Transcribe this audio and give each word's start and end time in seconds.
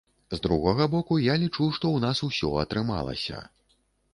З 0.31 0.37
другога 0.45 0.87
боку, 0.93 1.17
я 1.25 1.35
лічу, 1.43 1.67
што 1.77 1.85
ў 1.91 1.97
нас 2.07 2.25
усё 2.29 2.51
атрымалася. 2.63 3.45